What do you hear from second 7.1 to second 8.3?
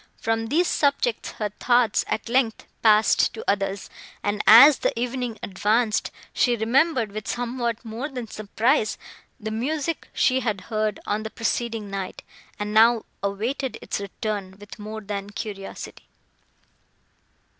with somewhat more than